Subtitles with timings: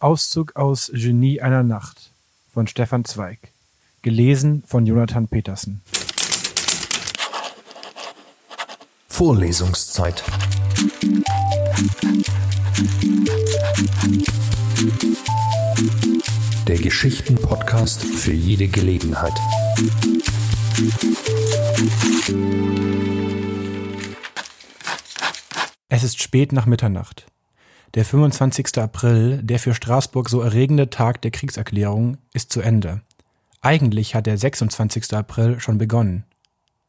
[0.00, 2.12] Auszug aus Genie einer Nacht
[2.52, 3.38] von Stefan Zweig.
[4.02, 5.80] Gelesen von Jonathan Petersen.
[9.08, 10.22] Vorlesungszeit.
[16.68, 19.34] Der Geschichten-Podcast für jede Gelegenheit.
[25.88, 27.26] Es ist spät nach Mitternacht.
[27.94, 28.76] Der 25.
[28.78, 33.00] April, der für Straßburg so erregende Tag der Kriegserklärung, ist zu Ende.
[33.62, 35.14] Eigentlich hat der 26.
[35.14, 36.24] April schon begonnen.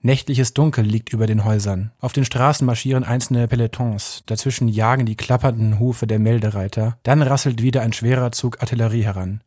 [0.00, 1.92] Nächtliches Dunkel liegt über den Häusern.
[1.98, 7.62] Auf den Straßen marschieren einzelne Pelotons, dazwischen jagen die klappernden Hufe der Meldereiter, dann rasselt
[7.62, 9.42] wieder ein schwerer Zug Artillerie heran.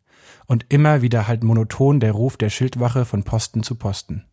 [0.48, 4.26] Und immer wieder halt monoton der Ruf der Schildwache von Posten zu Posten.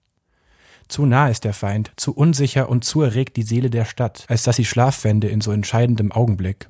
[0.88, 4.44] Zu nah ist der Feind, zu unsicher und zu erregt die Seele der Stadt, als
[4.44, 6.68] dass sie Schlaf fände in so entscheidendem Augenblick.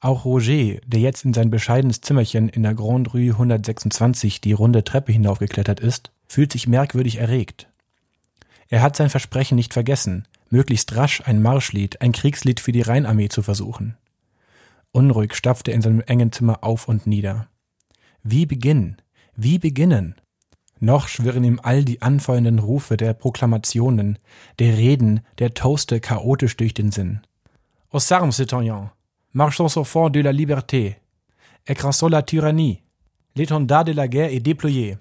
[0.00, 4.84] Auch Roger, der jetzt in sein bescheidenes Zimmerchen in der Grande Rue 126 die runde
[4.84, 7.68] Treppe hinaufgeklettert ist, fühlt sich merkwürdig erregt.
[8.68, 13.28] Er hat sein Versprechen nicht vergessen, möglichst rasch ein Marschlied, ein Kriegslied für die Rheinarmee
[13.28, 13.96] zu versuchen.
[14.92, 17.48] Unruhig stapfte er in seinem engen Zimmer auf und nieder.
[18.22, 18.96] Wie beginnen?
[19.34, 20.16] Wie beginnen?
[20.78, 24.18] Noch schwirren ihm all die anfeuernden Rufe der Proklamationen,
[24.58, 27.20] der Reden, der Toaste chaotisch durch den Sinn.
[27.90, 28.90] Aux armes, citoyens!
[29.36, 30.96] Marchons au fond de la liberté.
[31.66, 32.80] Écrasons la tyrannie.
[33.34, 34.96] L'étendard de la guerre est déployé.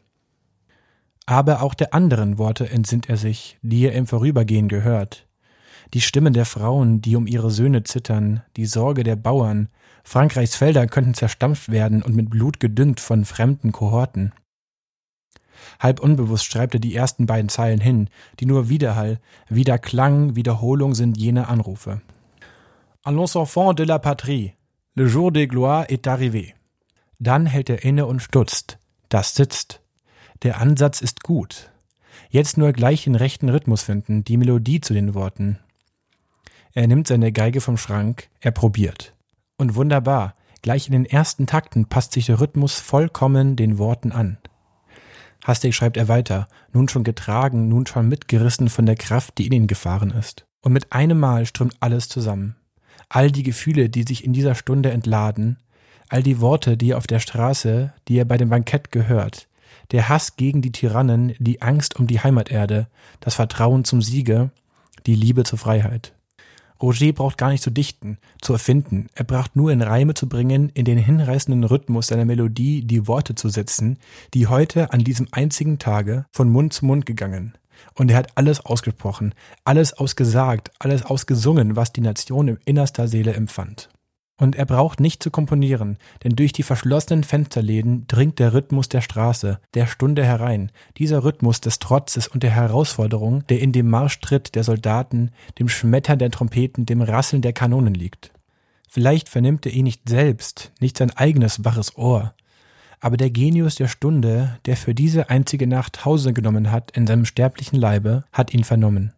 [1.25, 5.25] Aber auch der anderen Worte entsinnt er sich, die er im Vorübergehen gehört.
[5.93, 9.69] Die Stimmen der Frauen, die um ihre Söhne zittern, die Sorge der Bauern,
[10.03, 14.33] Frankreichs Felder könnten zerstampft werden und mit Blut gedüngt von fremden Kohorten.
[15.79, 18.09] Halb unbewusst schreibt er die ersten beiden Zeilen hin,
[18.41, 22.01] die nur Widerhall, wieder Klang, Wiederholung sind jene Anrufe.
[23.07, 24.55] Allons enfants de la patrie.
[24.95, 26.55] Le jour de gloire est arrivé.
[27.19, 28.79] Dann hält er inne und stutzt.
[29.09, 29.79] Das sitzt.
[30.41, 31.69] Der Ansatz ist gut.
[32.31, 35.59] Jetzt nur gleich den rechten Rhythmus finden, die Melodie zu den Worten.
[36.73, 39.13] Er nimmt seine Geige vom Schrank, er probiert.
[39.55, 40.33] Und wunderbar,
[40.63, 44.39] gleich in den ersten Takten passt sich der Rhythmus vollkommen den Worten an.
[45.43, 49.53] Hastig schreibt er weiter, nun schon getragen, nun schon mitgerissen von der Kraft, die in
[49.53, 50.47] ihn gefahren ist.
[50.61, 52.55] Und mit einem Mal strömt alles zusammen
[53.09, 55.57] all die Gefühle, die sich in dieser Stunde entladen,
[56.09, 59.47] all die Worte, die er auf der Straße, die er bei dem Bankett gehört,
[59.91, 62.87] der Hass gegen die Tyrannen, die Angst um die Heimaterde,
[63.19, 64.51] das Vertrauen zum Siege,
[65.05, 66.13] die Liebe zur Freiheit.
[66.81, 70.69] Roger braucht gar nicht zu dichten, zu erfinden, er braucht nur in Reime zu bringen,
[70.73, 73.97] in den hinreißenden Rhythmus seiner Melodie die Worte zu setzen,
[74.33, 77.53] die heute an diesem einzigen Tage von Mund zu Mund gegangen,
[77.93, 83.33] und er hat alles ausgesprochen, alles ausgesagt, alles ausgesungen, was die Nation im innerster Seele
[83.33, 83.89] empfand.
[84.37, 88.99] Und er braucht nicht zu komponieren, denn durch die verschlossenen Fensterläden dringt der Rhythmus der
[88.99, 94.55] Straße, der Stunde herein, dieser Rhythmus des Trotzes und der Herausforderung, der in dem Marschtritt
[94.55, 98.33] der Soldaten, dem Schmettern der Trompeten, dem Rasseln der Kanonen liegt.
[98.89, 102.33] Vielleicht vernimmt er ihn nicht selbst, nicht sein eigenes waches Ohr,
[103.05, 107.25] aber der Genius der Stunde, der für diese einzige Nacht Hause genommen hat in seinem
[107.25, 109.13] sterblichen Leibe, hat ihn vernommen.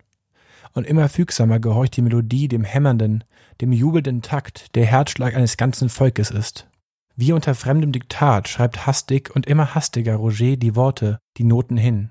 [0.74, 3.24] Und immer fügsamer gehorcht die Melodie dem hämmernden,
[3.62, 6.68] dem jubelnden Takt, der Herzschlag eines ganzen Volkes ist.
[7.16, 12.09] Wie unter fremdem Diktat schreibt hastig und immer hastiger Roger die Worte, die Noten hin.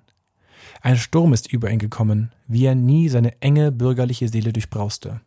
[0.80, 5.20] Ein Sturm ist über ihn gekommen, wie er nie seine enge bürgerliche Seele durchbrauste.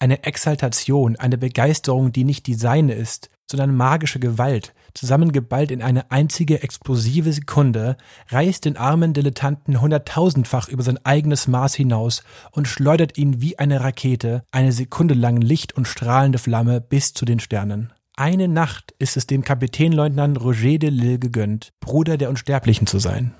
[0.00, 6.10] Eine Exaltation, eine Begeisterung, die nicht die seine ist, sondern magische Gewalt, zusammengeballt in eine
[6.10, 7.96] einzige explosive Sekunde,
[8.28, 13.82] reißt den armen Dilettanten hunderttausendfach über sein eigenes Maß hinaus und schleudert ihn wie eine
[13.82, 17.92] Rakete, eine Sekunde lang Licht und strahlende Flamme bis zu den Sternen.
[18.16, 23.34] Eine Nacht ist es dem Kapitänleutnant Roger de Lille gegönnt, Bruder der Unsterblichen zu sein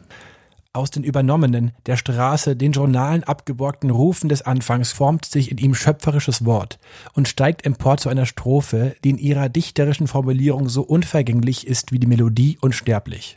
[0.77, 5.75] aus den übernommenen, der Straße, den Journalen abgeborgten Rufen des Anfangs formt sich in ihm
[5.75, 6.79] schöpferisches Wort
[7.15, 11.99] und steigt empor zu einer Strophe, die in ihrer dichterischen Formulierung so unvergänglich ist wie
[11.99, 13.37] die Melodie unsterblich.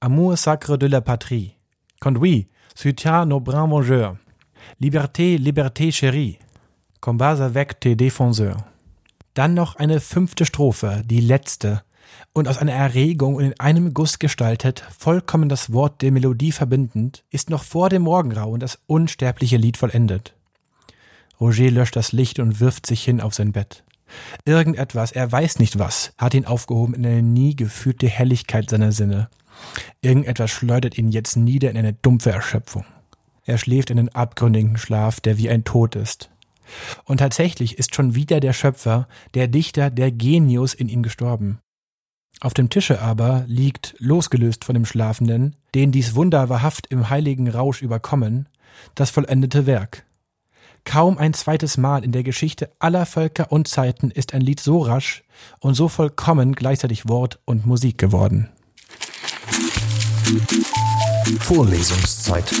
[0.00, 1.54] Amour sacre de la patrie.
[1.98, 4.16] Conduit, soutiens nos brins vengeurs.
[4.78, 6.38] Liberté, liberté chérie.
[7.00, 8.64] Combats avec tes défenseurs.
[9.34, 11.82] Dann noch eine fünfte Strophe, die letzte,
[12.32, 17.24] und aus einer Erregung und in einem Guss gestaltet, vollkommen das Wort der Melodie verbindend,
[17.30, 20.34] ist noch vor dem Morgengrauen das unsterbliche Lied vollendet.
[21.40, 23.84] Roger löscht das Licht und wirft sich hin auf sein Bett.
[24.44, 29.28] Irgendetwas, er weiß nicht was, hat ihn aufgehoben in eine nie gefühlte Helligkeit seiner Sinne.
[30.00, 32.84] Irgendetwas schleudert ihn jetzt nieder in eine dumpfe Erschöpfung.
[33.44, 36.30] Er schläft in einen abgründigen Schlaf, der wie ein Tod ist.
[37.04, 41.60] Und tatsächlich ist schon wieder der Schöpfer, der Dichter, der Genius in ihm gestorben.
[42.40, 47.48] Auf dem Tische aber liegt, losgelöst von dem Schlafenden, den dies Wunder wahrhaft im heiligen
[47.48, 48.48] Rausch überkommen,
[48.94, 50.04] das vollendete Werk.
[50.84, 54.80] Kaum ein zweites Mal in der Geschichte aller Völker und Zeiten ist ein Lied so
[54.80, 55.24] rasch
[55.58, 58.50] und so vollkommen gleichzeitig Wort und Musik geworden.
[61.40, 62.52] Vorlesungszeit.